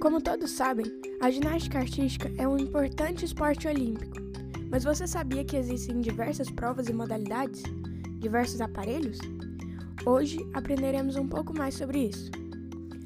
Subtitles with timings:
[0.00, 0.86] Como todos sabem,
[1.20, 4.16] a ginástica artística é um importante esporte olímpico.
[4.70, 7.62] Mas você sabia que existem diversas provas e modalidades?
[8.18, 9.18] Diversos aparelhos?
[10.06, 12.30] Hoje aprenderemos um pouco mais sobre isso.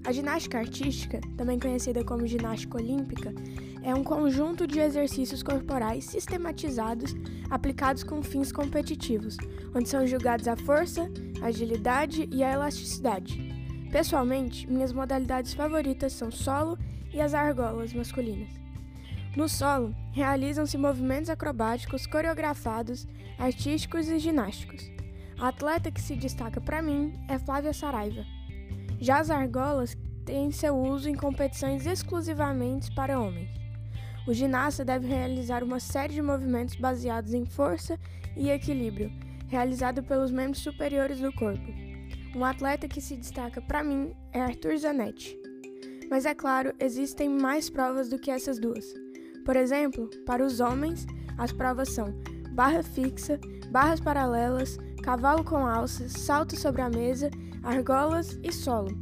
[0.05, 3.35] A ginástica artística, também conhecida como ginástica olímpica,
[3.83, 7.13] é um conjunto de exercícios corporais sistematizados
[7.51, 9.37] aplicados com fins competitivos,
[9.75, 11.11] onde são julgados a força,
[11.43, 13.53] a agilidade e a elasticidade.
[13.91, 16.77] Pessoalmente, minhas modalidades favoritas são solo
[17.15, 18.51] e as argolas masculinas.
[19.37, 23.07] No solo, realizam-se movimentos acrobáticos coreografados,
[23.39, 24.91] artísticos e ginásticos.
[25.39, 28.25] A atleta que se destaca para mim é Flávia Saraiva.
[29.01, 33.51] Já as argolas têm seu uso em competições exclusivamente para homens.
[34.27, 37.99] O ginasta deve realizar uma série de movimentos baseados em força
[38.37, 39.13] e equilíbrio,
[39.49, 41.73] realizado pelos membros superiores do corpo.
[42.35, 45.37] Um atleta que se destaca para mim é Arthur Zanetti.
[46.11, 48.95] Mas é claro, existem mais provas do que essas duas.
[49.45, 51.07] Por exemplo, para os homens,
[51.37, 52.15] as provas são
[52.53, 53.39] barra fixa,
[53.71, 57.31] barras paralelas, cavalo com alças, salto sobre a mesa,
[57.63, 58.97] argolas e solo.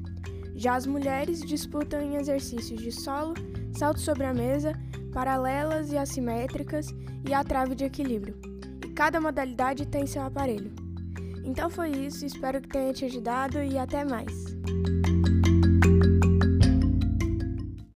[0.55, 3.35] Já as mulheres disputam em exercícios de solo,
[3.73, 4.73] salto sobre a mesa,
[5.13, 6.89] paralelas e assimétricas
[7.29, 8.35] e a trave de equilíbrio.
[8.85, 10.73] E cada modalidade tem seu aparelho.
[11.45, 14.53] Então foi isso, espero que tenha te ajudado e até mais!